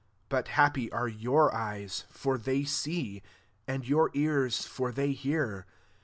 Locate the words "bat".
0.29-0.47